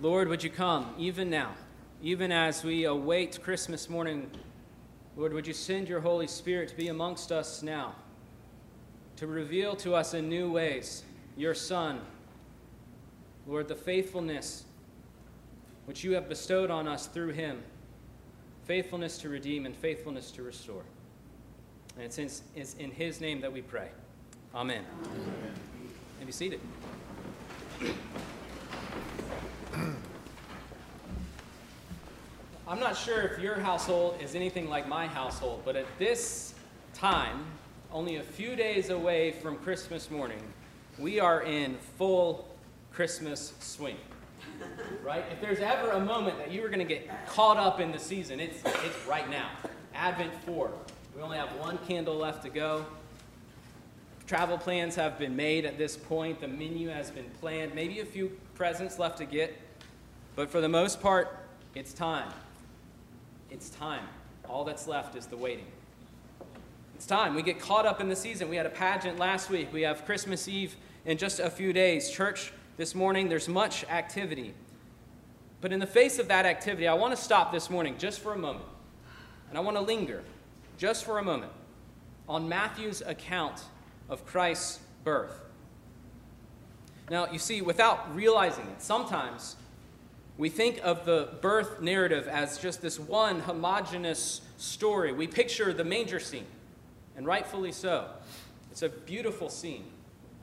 [0.00, 1.54] Lord, would you come even now,
[2.02, 4.30] even as we await Christmas morning?
[5.16, 7.96] Lord, would you send your Holy Spirit to be amongst us now,
[9.16, 11.02] to reveal to us in new ways
[11.36, 12.00] your Son,
[13.46, 14.64] Lord, the faithfulness
[15.86, 17.62] which you have bestowed on us through him
[18.64, 20.82] faithfulness to redeem and faithfulness to restore.
[21.96, 23.88] And it's in, it's in his name that we pray.
[24.54, 24.84] Amen.
[25.04, 25.54] Amen.
[26.20, 26.60] And be seated.
[32.68, 36.52] I'm not sure if your household is anything like my household, but at this
[36.92, 37.46] time,
[37.90, 40.42] only a few days away from Christmas morning,
[40.98, 42.46] we are in full
[42.92, 43.96] Christmas swing.
[45.02, 45.24] Right?
[45.32, 47.98] If there's ever a moment that you are going to get caught up in the
[47.98, 49.48] season, it's, it's right now.
[49.94, 50.70] Advent 4.
[51.16, 52.84] We only have one candle left to go.
[54.26, 56.42] Travel plans have been made at this point.
[56.42, 57.74] The menu has been planned.
[57.74, 59.56] Maybe a few presents left to get.
[60.36, 61.34] But for the most part,
[61.74, 62.30] it's time.
[63.50, 64.04] It's time.
[64.48, 65.66] All that's left is the waiting.
[66.94, 67.34] It's time.
[67.34, 68.48] We get caught up in the season.
[68.48, 69.72] We had a pageant last week.
[69.72, 72.10] We have Christmas Eve in just a few days.
[72.10, 74.54] Church this morning, there's much activity.
[75.60, 78.32] But in the face of that activity, I want to stop this morning just for
[78.32, 78.64] a moment.
[79.48, 80.22] And I want to linger
[80.76, 81.52] just for a moment
[82.28, 83.62] on Matthew's account
[84.08, 85.40] of Christ's birth.
[87.10, 89.56] Now, you see, without realizing it, sometimes
[90.38, 95.12] we think of the birth narrative as just this one homogenous story.
[95.12, 96.46] We picture the manger scene,
[97.16, 98.08] and rightfully so.
[98.70, 99.84] It's a beautiful scene.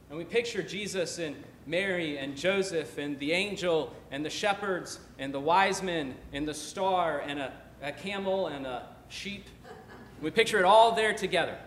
[0.10, 1.36] And we picture Jesus and
[1.66, 6.54] Mary and Joseph and the angel and the shepherds and the wise men and the
[6.54, 9.48] star and a, a camel and a sheep.
[10.22, 11.58] We picture it all there together.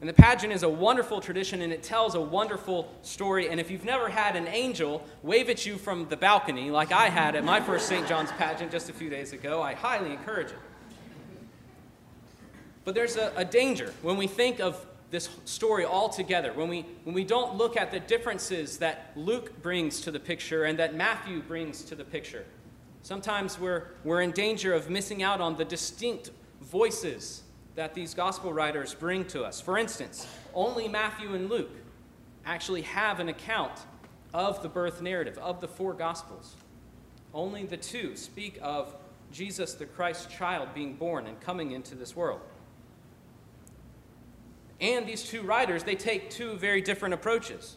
[0.00, 3.48] And the pageant is a wonderful tradition and it tells a wonderful story.
[3.48, 7.08] And if you've never had an angel wave at you from the balcony, like I
[7.08, 8.06] had at my first St.
[8.06, 10.58] John's pageant just a few days ago, I highly encourage it.
[12.84, 16.86] But there's a, a danger when we think of this story all together, when we,
[17.04, 20.94] when we don't look at the differences that Luke brings to the picture and that
[20.94, 22.44] Matthew brings to the picture.
[23.02, 26.30] Sometimes we're, we're in danger of missing out on the distinct
[26.60, 27.42] voices
[27.78, 29.60] that these gospel writers bring to us.
[29.60, 31.70] For instance, only Matthew and Luke
[32.44, 33.70] actually have an account
[34.34, 36.56] of the birth narrative, of the four gospels.
[37.32, 38.96] Only the two speak of
[39.30, 42.40] Jesus, the Christ child, being born and coming into this world.
[44.80, 47.76] And these two writers, they take two very different approaches.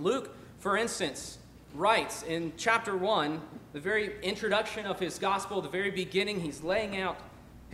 [0.00, 1.38] Luke, for instance,
[1.72, 3.40] writes in chapter 1,
[3.74, 7.16] the very introduction of his gospel, the very beginning, he's laying out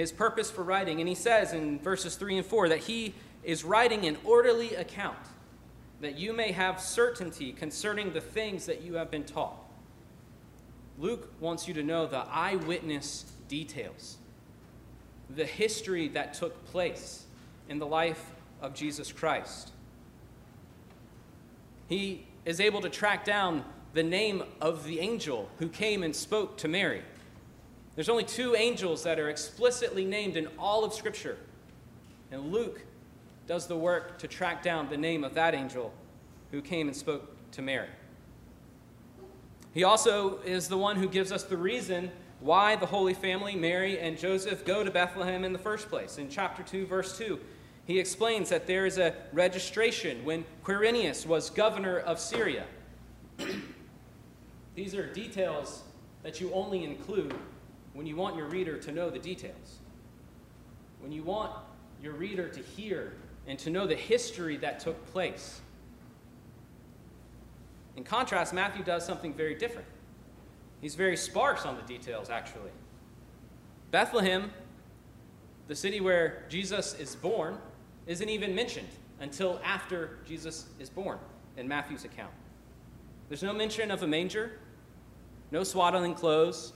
[0.01, 0.99] his purpose for writing.
[1.01, 5.19] And he says in verses 3 and 4 that he is writing an orderly account,
[6.01, 9.57] that you may have certainty concerning the things that you have been taught.
[10.99, 14.17] Luke wants you to know the eyewitness details,
[15.29, 17.25] the history that took place
[17.69, 19.71] in the life of Jesus Christ.
[21.89, 26.57] He is able to track down the name of the angel who came and spoke
[26.59, 27.03] to Mary.
[28.01, 31.37] There's only two angels that are explicitly named in all of Scripture.
[32.33, 32.81] And Luke
[33.47, 35.93] does the work to track down the name of that angel
[36.51, 37.91] who came and spoke to Mary.
[39.75, 42.11] He also is the one who gives us the reason
[42.41, 46.17] why the Holy Family, Mary and Joseph, go to Bethlehem in the first place.
[46.17, 47.39] In chapter 2, verse 2,
[47.85, 52.65] he explains that there is a registration when Quirinius was governor of Syria.
[54.75, 55.83] These are details
[56.23, 57.35] that you only include
[57.95, 59.79] when you want your reader to know the details,
[61.01, 61.53] when you want
[62.03, 63.15] your reader to hear
[63.47, 65.61] and to know the history that took place.
[67.97, 69.89] In contrast, Matthew does something very different.
[70.81, 72.71] He's very sparse on the details, actually.
[73.91, 74.51] Bethlehem,
[75.69, 77.59] the city where Jesus is born,
[78.07, 78.89] isn't even mentioned
[79.21, 81.19] until after Jesus is born
[81.57, 82.33] in Matthew's account.
[83.29, 84.59] There's no mention of a manger,
[85.51, 86.73] no swaddling clothes,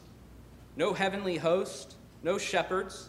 [0.76, 3.08] no heavenly host, no shepherds.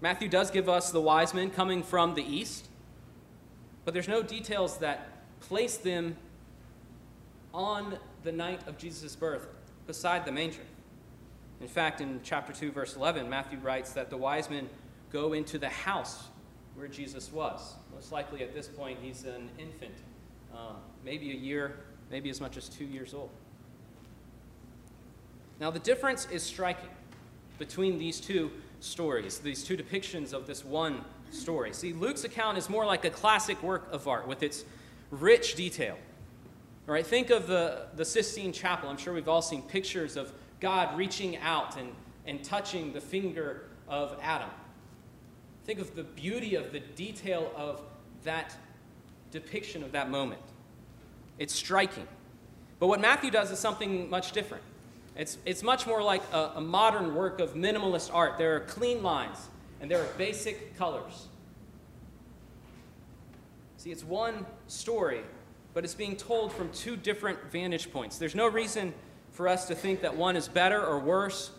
[0.00, 2.68] Matthew does give us the wise men coming from the east,
[3.84, 5.08] but there's no details that
[5.40, 6.16] place them
[7.52, 9.48] on the night of Jesus' birth
[9.86, 10.60] beside the manger.
[11.60, 14.68] In fact, in chapter 2, verse 11, Matthew writes that the wise men
[15.10, 16.28] go into the house
[16.76, 17.74] where Jesus was.
[17.92, 19.94] Most likely at this point, he's an infant,
[20.54, 23.30] um, maybe a year, maybe as much as two years old.
[25.60, 26.88] Now, the difference is striking
[27.58, 28.50] between these two
[28.80, 31.72] stories, these two depictions of this one story.
[31.72, 34.64] See, Luke's account is more like a classic work of art with its
[35.10, 35.98] rich detail.
[36.86, 38.88] All right, think of the, the Sistine Chapel.
[38.88, 41.92] I'm sure we've all seen pictures of God reaching out and,
[42.26, 44.48] and touching the finger of Adam.
[45.64, 47.82] Think of the beauty of the detail of
[48.24, 48.56] that
[49.30, 50.40] depiction of that moment.
[51.38, 52.08] It's striking.
[52.78, 54.62] But what Matthew does is something much different.
[55.18, 58.38] It's, it's much more like a, a modern work of minimalist art.
[58.38, 59.48] There are clean lines
[59.80, 61.26] and there are basic colors.
[63.78, 65.22] See, it's one story,
[65.74, 68.16] but it's being told from two different vantage points.
[68.16, 68.94] There's no reason
[69.32, 71.50] for us to think that one is better or worse,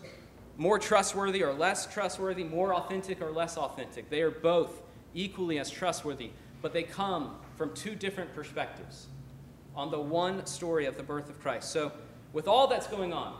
[0.56, 4.08] more trustworthy or less trustworthy, more authentic or less authentic.
[4.08, 4.82] They are both
[5.12, 6.30] equally as trustworthy,
[6.62, 9.08] but they come from two different perspectives
[9.76, 11.70] on the one story of the birth of Christ.
[11.70, 11.92] So,
[12.32, 13.34] with all that's going on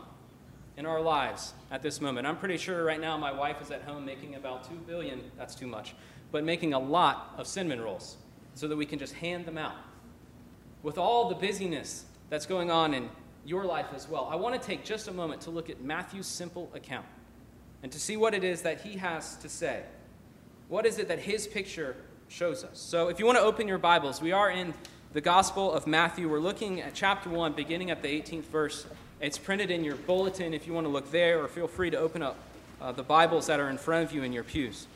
[0.77, 3.81] in our lives at this moment, I'm pretty sure right now my wife is at
[3.83, 5.93] home making about 2 billion, that's too much,
[6.31, 8.17] but making a lot of cinnamon rolls
[8.55, 9.75] so that we can just hand them out.
[10.83, 13.09] With all the busyness that's going on in
[13.45, 16.27] your life as well, I want to take just a moment to look at Matthew's
[16.27, 17.05] simple account
[17.83, 19.83] and to see what it is that he has to say.
[20.69, 21.95] What is it that his picture
[22.27, 22.79] shows us?
[22.79, 24.73] So, if you want to open your Bibles, we are in
[25.13, 26.29] the Gospel of Matthew.
[26.29, 28.85] We're looking at chapter 1, beginning at the 18th verse.
[29.19, 31.97] It's printed in your bulletin if you want to look there, or feel free to
[31.97, 32.37] open up
[32.79, 34.87] uh, the Bibles that are in front of you in your pews.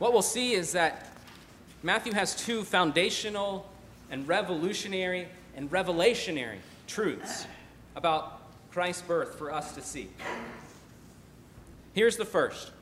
[0.00, 1.12] What we'll see is that
[1.84, 3.70] Matthew has two foundational
[4.10, 6.58] and revolutionary and revelationary
[6.88, 7.46] truths
[7.94, 8.40] about
[8.72, 10.10] Christ's birth for us to see.
[11.94, 12.72] Here's the first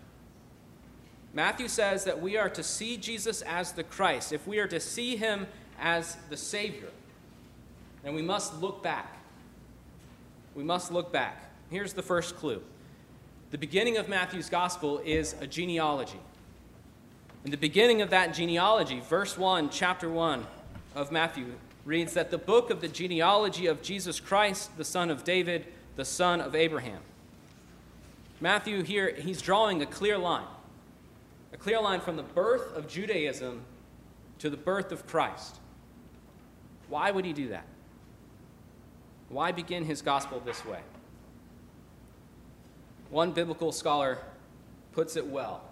[1.35, 4.33] Matthew says that we are to see Jesus as the Christ.
[4.33, 5.47] If we are to see him
[5.79, 6.89] as the Savior,
[8.03, 9.19] then we must look back.
[10.55, 11.53] We must look back.
[11.71, 12.63] Here's the first clue
[13.51, 16.21] the beginning of Matthew's gospel is a genealogy.
[17.45, 20.47] In the beginning of that genealogy, verse 1, chapter 1
[20.95, 21.47] of Matthew
[21.85, 25.67] reads that the book of the genealogy of Jesus Christ, the son of David,
[25.97, 27.01] the son of Abraham.
[28.41, 30.47] Matthew here, he's drawing a clear line,
[31.53, 33.63] a clear line from the birth of Judaism
[34.39, 35.57] to the birth of Christ.
[36.89, 37.67] Why would he do that?
[39.29, 40.81] Why begin his gospel this way?
[43.11, 44.19] One biblical scholar
[44.93, 45.63] puts it well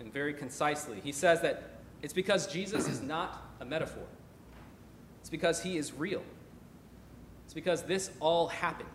[0.00, 1.00] and very concisely.
[1.02, 1.70] He says that
[2.02, 4.04] it's because Jesus is not a metaphor,
[5.20, 6.22] it's because he is real.
[7.44, 8.88] It's because this all happened.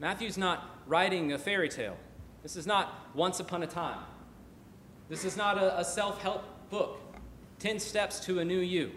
[0.00, 1.96] Matthew's not writing a fairy tale.
[2.42, 3.98] This is not once upon a time.
[5.08, 7.00] This is not a, a self help book
[7.60, 8.92] 10 steps to a new you.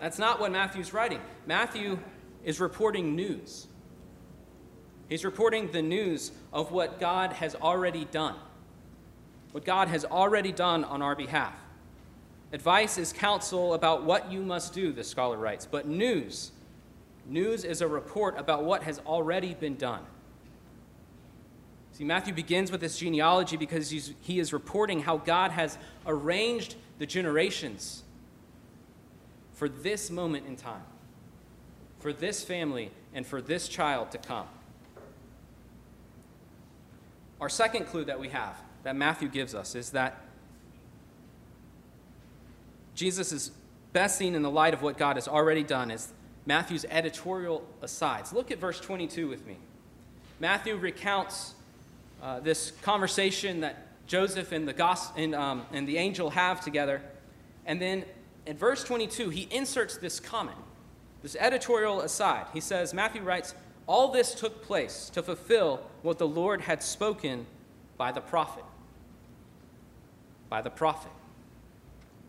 [0.00, 1.20] That's not what Matthew's writing.
[1.46, 1.98] Matthew
[2.44, 3.66] is reporting news.
[5.08, 8.36] He's reporting the news of what God has already done,
[9.52, 11.54] what God has already done on our behalf.
[12.52, 16.52] Advice is counsel about what you must do, the scholar writes, but news,
[17.26, 20.02] news is a report about what has already been done.
[21.98, 27.06] See, Matthew begins with this genealogy because he is reporting how God has arranged the
[27.06, 28.04] generations
[29.52, 30.84] for this moment in time,
[31.98, 34.46] for this family, and for this child to come.
[37.40, 38.54] Our second clue that we have,
[38.84, 40.20] that Matthew gives us, is that
[42.94, 43.50] Jesus is
[43.92, 46.12] best seen in the light of what God has already done is
[46.46, 48.32] Matthew's editorial asides.
[48.32, 49.56] Look at verse 22 with me.
[50.38, 51.54] Matthew recounts
[52.22, 57.02] uh, this conversation that Joseph and the, and, um, and the angel have together.
[57.66, 58.04] And then
[58.46, 60.56] in verse 22, he inserts this comment,
[61.22, 62.46] this editorial aside.
[62.52, 63.54] He says, Matthew writes,
[63.86, 67.46] all this took place to fulfill what the Lord had spoken
[67.96, 68.64] by the prophet.
[70.48, 71.12] By the prophet.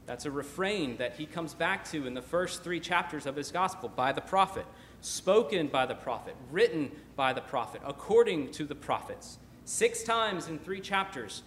[0.06, 3.52] That's a refrain that he comes back to in the first three chapters of his
[3.52, 4.66] gospel by the prophet,
[5.02, 9.38] spoken by the prophet, written by the prophet, according to the prophets.
[9.70, 11.44] Six times in three chapters,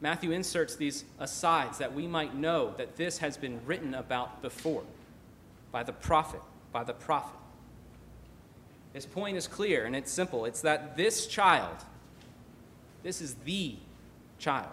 [0.00, 4.84] Matthew inserts these asides that we might know that this has been written about before
[5.72, 7.36] by the prophet, by the prophet.
[8.92, 10.44] His point is clear and it's simple.
[10.44, 11.76] It's that this child,
[13.02, 13.74] this is the
[14.38, 14.70] child.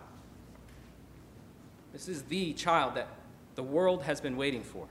[1.93, 3.07] This is the child that
[3.55, 4.85] the world has been waiting for.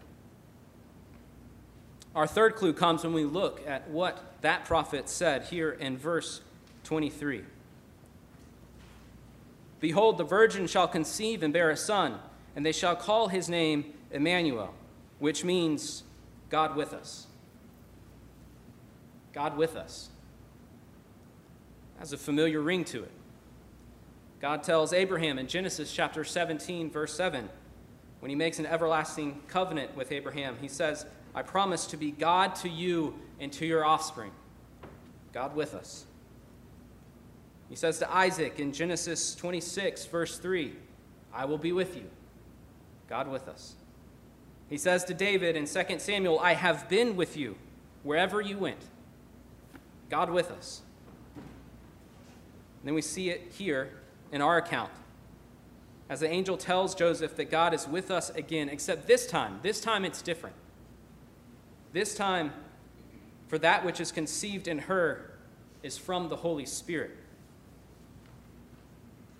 [2.16, 6.40] Our third clue comes when we look at what that prophet said here in verse
[6.82, 7.44] 23.
[9.80, 12.18] Behold, the virgin shall conceive and bear a son,
[12.54, 14.74] and they shall call his name Emmanuel,
[15.18, 16.04] which means
[16.50, 17.26] God with us.
[19.32, 20.10] God with us.
[21.98, 23.12] Has a familiar ring to it.
[24.40, 27.48] God tells Abraham in Genesis chapter 17, verse 7
[28.20, 30.56] when he makes an everlasting covenant with Abraham.
[30.60, 34.30] He says, I promise to be God to you and to your offspring.
[35.32, 36.04] God with us.
[37.70, 40.74] He says to Isaac in Genesis 26, verse 3,
[41.32, 42.04] I will be with you.
[43.08, 43.76] God with us.
[44.68, 47.56] He says to David in 2 Samuel, I have been with you
[48.02, 48.84] wherever you went.
[50.10, 50.82] God with us.
[51.36, 53.90] And then we see it here
[54.32, 54.90] in our account
[56.08, 59.60] as the angel tells Joseph that God is with us again, except this time.
[59.62, 60.56] This time it's different.
[61.92, 62.52] This time,
[63.46, 65.30] for that which is conceived in her
[65.84, 67.16] is from the Holy Spirit.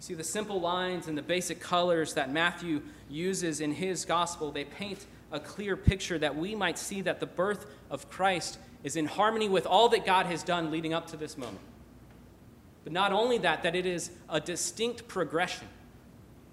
[0.01, 2.81] See, the simple lines and the basic colors that Matthew
[3.11, 7.27] uses in his gospel, they paint a clear picture that we might see that the
[7.27, 11.19] birth of Christ is in harmony with all that God has done leading up to
[11.19, 11.61] this moment.
[12.83, 15.69] But not only that, that it is a distinct progression,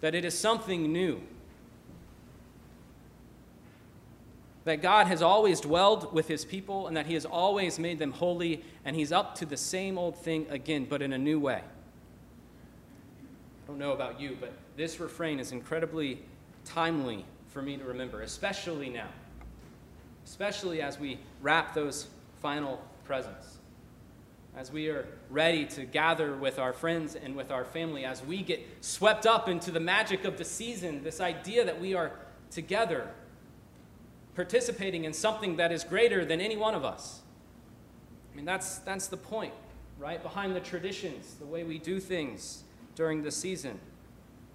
[0.01, 1.21] that it is something new.
[4.65, 8.11] That God has always dwelled with his people and that he has always made them
[8.11, 11.61] holy, and he's up to the same old thing again, but in a new way.
[13.67, 16.19] I don't know about you, but this refrain is incredibly
[16.63, 19.09] timely for me to remember, especially now,
[20.25, 22.07] especially as we wrap those
[22.41, 23.57] final presents,
[24.55, 28.41] as we are ready to gather with our friends and with our family, as we
[28.41, 32.13] get swept up into the magic of the season, this idea that we are
[32.49, 33.09] together,
[34.33, 37.19] participating in something that is greater than any one of us.
[38.31, 39.53] I mean, that's, that's the point,
[39.99, 40.23] right?
[40.23, 42.63] Behind the traditions, the way we do things
[42.97, 43.79] during this season.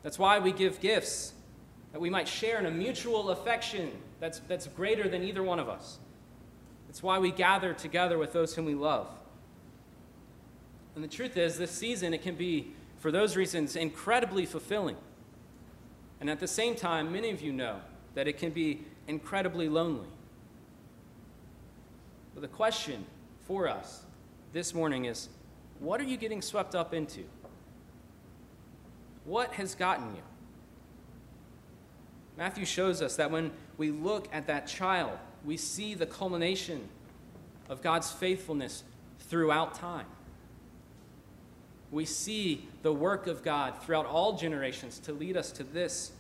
[0.03, 1.33] That's why we give gifts,
[1.93, 5.69] that we might share in a mutual affection that's, that's greater than either one of
[5.69, 5.99] us.
[6.89, 9.07] It's why we gather together with those whom we love.
[10.95, 14.97] And the truth is, this season, it can be, for those reasons, incredibly fulfilling.
[16.21, 17.81] And at the same time, many of you know
[18.15, 20.09] that it can be incredibly lonely.
[22.35, 23.07] But the question
[23.47, 24.03] for us
[24.53, 25.29] this morning is
[25.79, 27.25] what are you getting swept up into?
[29.25, 30.23] What has gotten you?
[32.37, 36.89] Matthew shows us that when we look at that child, we see the culmination
[37.69, 38.85] of God's faithfulness
[39.19, 40.07] throughout time.
[41.91, 46.13] We see the work of God throughout all generations to lead us to this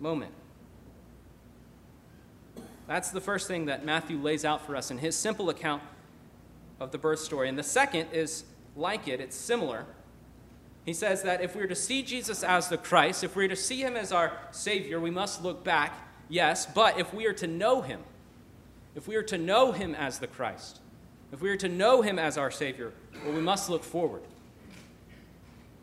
[0.00, 0.32] moment.
[2.88, 5.82] That's the first thing that Matthew lays out for us in his simple account
[6.80, 7.48] of the birth story.
[7.48, 8.44] And the second is
[8.74, 9.86] like it, it's similar.
[10.84, 13.48] He says that if we are to see Jesus as the Christ, if we are
[13.48, 15.94] to see him as our Savior, we must look back,
[16.28, 18.00] yes, but if we are to know him,
[18.94, 20.80] if we are to know him as the Christ,
[21.32, 22.92] if we are to know him as our Savior,
[23.24, 24.22] well, we must look forward.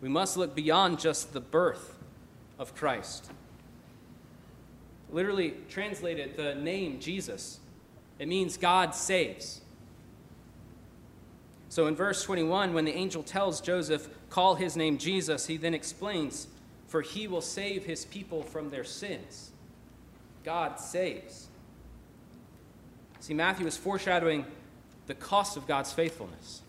[0.02, 1.98] We must look beyond just the birth
[2.58, 3.32] of Christ.
[5.12, 7.60] Literally translated, the name Jesus,
[8.20, 9.62] it means God saves.
[11.70, 15.76] So in verse 21, when the angel tells Joseph, call his name Jesus, he then
[15.76, 16.48] explains,
[16.88, 19.52] for he will save his people from their sins.
[20.44, 21.48] God saves.
[23.20, 24.46] See, Matthew is foreshadowing
[25.06, 26.62] the cost of God's faithfulness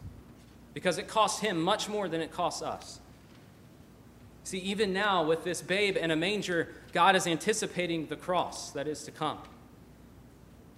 [0.75, 3.01] because it costs him much more than it costs us.
[4.45, 8.87] See, even now, with this babe in a manger, God is anticipating the cross that
[8.87, 9.39] is to come.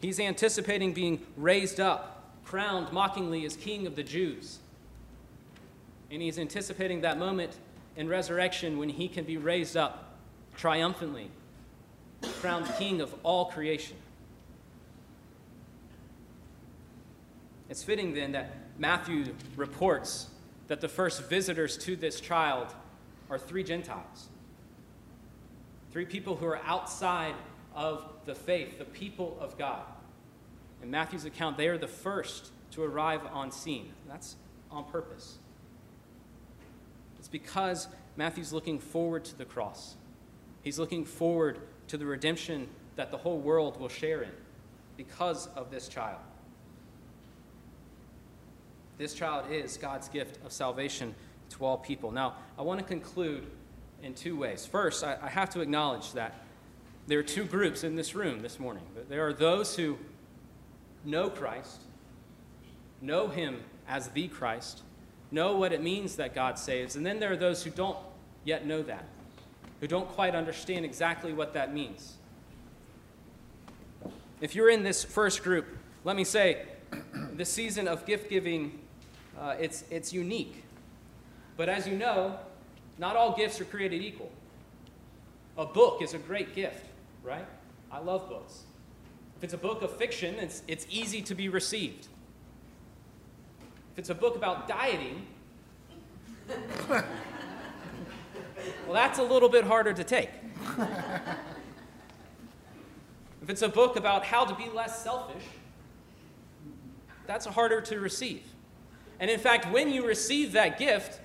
[0.01, 2.12] He's anticipating being raised up
[2.45, 4.59] crowned mockingly as king of the Jews.
[6.11, 7.57] And he's anticipating that moment
[7.97, 10.19] in resurrection when he can be raised up
[10.57, 11.31] triumphantly,
[12.41, 13.97] crowned king of all creation.
[17.71, 20.29] It's fitting then that Matthew reports
[20.69, 22.69] that the first visitors to this child
[23.31, 24.29] are three Gentiles.
[25.91, 27.35] Three people who are outside
[27.75, 29.83] of the faith, the people of God.
[30.83, 33.93] In Matthew's account, they are the first to arrive on scene.
[34.09, 34.37] That's
[34.71, 35.39] on purpose.
[37.19, 39.97] It's because Matthew's looking forward to the cross.
[40.63, 44.33] He's looking forward to the redemption that the whole world will share in
[44.97, 46.21] because of this child.
[48.99, 51.15] This child is God's gift of salvation
[51.51, 52.11] to all people.
[52.11, 53.47] Now, I want to conclude
[54.03, 54.67] in two ways.
[54.67, 56.35] First, I, have to acknowledge that
[57.07, 58.85] there are two groups in this room this morning.
[59.09, 59.99] There are those who
[61.05, 61.81] know Christ,
[63.01, 64.83] know Him as the Christ,
[65.31, 66.97] know what it means that God saves.
[66.97, 67.97] And then there are those who don't
[68.45, 69.05] yet know that,
[69.81, 72.15] who don't quite understand exactly what that means.
[74.41, 75.67] If you're in this first group,
[76.05, 76.67] let me say,
[77.37, 78.79] the season of gift giving,
[79.41, 80.65] uh, it's, it's unique.
[81.57, 82.39] But as you know,
[82.99, 84.31] not all gifts are created equal.
[85.57, 86.85] A book is a great gift,
[87.23, 87.47] right?
[87.91, 88.63] I love books.
[89.43, 92.07] If it's a book of fiction, it's, it's easy to be received.
[93.93, 95.27] If it's a book about dieting,
[96.89, 97.03] well,
[98.93, 100.31] that's a little bit harder to take.
[103.43, 105.43] if it's a book about how to be less selfish,
[107.27, 108.45] that's harder to receive.
[109.19, 111.19] And in fact, when you receive that gift,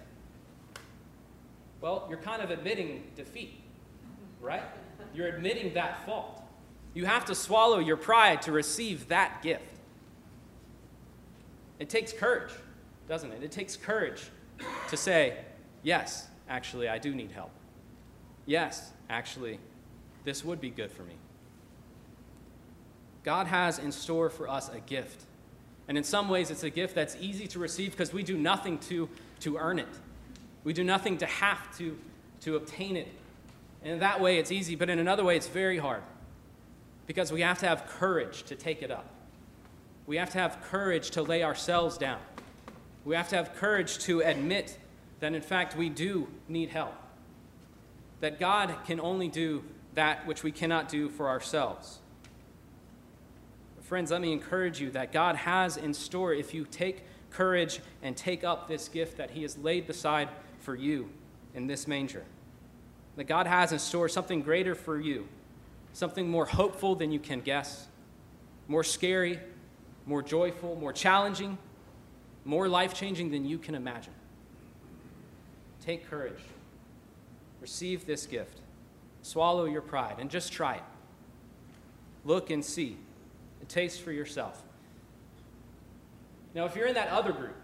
[1.82, 3.62] well, you're kind of admitting defeat,
[4.42, 4.64] right?
[5.14, 6.47] You're admitting that fault.
[6.98, 9.62] You have to swallow your pride to receive that gift.
[11.78, 12.50] It takes courage,
[13.08, 13.44] doesn't it?
[13.44, 14.24] It takes courage
[14.90, 15.38] to say,
[15.84, 17.52] yes, actually, I do need help.
[18.48, 19.60] Yes, actually,
[20.24, 21.14] this would be good for me.
[23.24, 25.22] God has in store for us a gift.
[25.88, 28.80] And in some ways, it's a gift that's easy to receive because we do nothing
[28.90, 29.08] to,
[29.42, 30.00] to earn it.
[30.64, 31.96] We do nothing to have to,
[32.42, 33.10] to obtain it.
[33.84, 36.02] And in that way, it's easy, but in another way, it's very hard
[37.08, 39.10] because we have to have courage to take it up.
[40.06, 42.20] We have to have courage to lay ourselves down.
[43.06, 44.78] We have to have courage to admit
[45.22, 46.94] that, in fact, we do need help.
[48.20, 49.64] That God can only do
[49.96, 52.00] that which we cannot do for ourselves.
[53.82, 58.18] Friends, let me encourage you that God has in store if you take courage and
[58.18, 60.28] take up this gift that He has laid beside
[60.60, 61.10] for you
[61.56, 62.26] in this manger.
[63.16, 65.30] That God has in store something greater for you,
[65.94, 67.88] something more hopeful than you can guess,
[68.68, 69.40] more scary,
[70.06, 71.58] more joyful, more challenging,
[72.46, 74.14] more life changing than you can imagine.
[75.84, 76.42] Take courage.
[77.62, 78.60] Receive this gift.
[79.22, 80.84] Swallow your pride and just try it.
[82.24, 82.98] Look and see
[83.60, 84.64] and taste for yourself.
[86.54, 87.56] Now, if you're in that other group,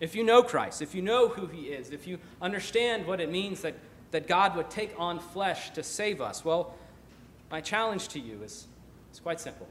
[0.00, 3.30] if you know Christ, if you know who He is, if you understand what it
[3.30, 3.74] means that,
[4.10, 6.74] that God would take on flesh to save us, well,
[7.52, 8.66] my challenge to you is,
[9.12, 9.68] is quite simple.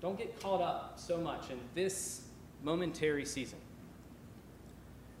[0.00, 2.22] Don't get caught up so much in this
[2.64, 3.58] momentary season.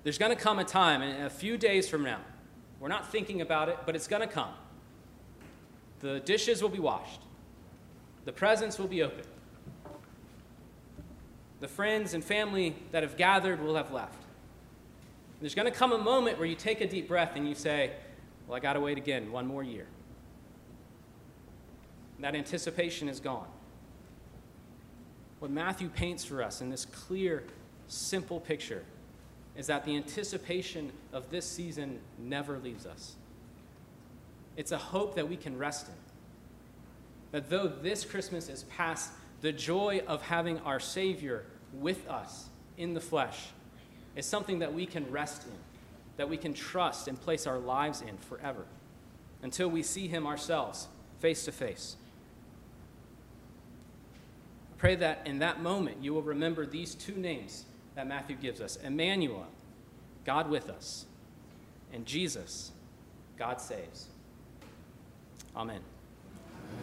[0.02, 2.18] There's going to come a time, in a few days from now,
[2.80, 4.50] we're not thinking about it, but it's going to come.
[6.00, 7.20] The dishes will be washed,
[8.24, 9.28] the presents will be opened,
[11.60, 14.20] the friends and family that have gathered will have left.
[15.40, 17.92] There's going to come a moment where you take a deep breath and you say,
[18.48, 19.86] Well, I got to wait again one more year.
[22.20, 23.48] That anticipation is gone
[25.44, 27.44] what Matthew paints for us in this clear,
[27.86, 28.82] simple picture
[29.54, 33.16] is that the anticipation of this season never leaves us.
[34.56, 35.94] It's a hope that we can rest in.
[37.32, 39.10] That though this Christmas is past,
[39.42, 42.46] the joy of having our Savior with us
[42.78, 43.48] in the flesh
[44.16, 45.58] is something that we can rest in,
[46.16, 48.64] that we can trust and place our lives in forever
[49.42, 51.96] until we see Him ourselves face to face
[54.84, 58.76] pray that in that moment you will remember these two names that Matthew gives us
[58.84, 59.46] Emmanuel,
[60.26, 61.06] God with us,
[61.94, 62.70] and Jesus,
[63.38, 64.08] God saves.
[65.56, 65.80] Amen.